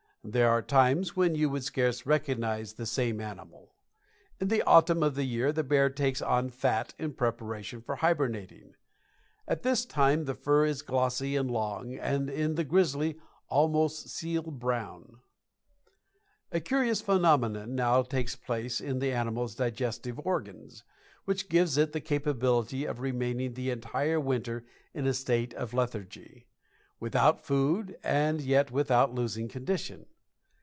There 0.23 0.51
are 0.51 0.61
times 0.61 1.15
when 1.15 1.33
you 1.33 1.49
would 1.49 1.63
scarce 1.63 2.05
recognize 2.05 2.73
the 2.73 2.85
same 2.85 3.19
animal. 3.19 3.73
In 4.39 4.49
the 4.49 4.61
autumn 4.61 5.01
of 5.01 5.15
the 5.15 5.23
year 5.23 5.51
the 5.51 5.63
bear 5.63 5.89
takes 5.89 6.21
on 6.21 6.51
fat 6.51 6.93
in 6.99 7.13
preparation 7.13 7.81
for 7.81 7.95
hibernating. 7.95 8.75
At 9.47 9.63
this 9.63 9.83
time 9.83 10.25
the 10.25 10.35
fur 10.35 10.65
is 10.65 10.83
glossy 10.83 11.35
and 11.35 11.49
long, 11.49 11.95
and 11.95 12.29
in 12.29 12.53
the 12.53 12.63
grizzly 12.63 13.17
almost 13.47 14.05
a 14.05 14.09
seal 14.09 14.43
brown. 14.43 15.21
A 16.51 16.59
curious 16.59 17.01
phenomenon 17.01 17.73
now 17.73 18.03
takes 18.03 18.35
place 18.35 18.79
in 18.79 18.99
the 18.99 19.11
animal's 19.11 19.55
digestive 19.55 20.19
organs, 20.23 20.83
which 21.25 21.49
gives 21.49 21.79
it 21.79 21.93
the 21.93 21.99
capability 22.01 22.85
of 22.85 22.99
remaining 22.99 23.55
the 23.55 23.71
entire 23.71 24.19
winter 24.19 24.65
in 24.93 25.07
a 25.07 25.15
state 25.15 25.55
of 25.55 25.73
lethargy, 25.73 26.45
without 26.99 27.43
food 27.43 27.97
and 28.03 28.41
yet 28.41 28.69
without 28.69 29.11
losing 29.11 29.47
condition. 29.47 30.05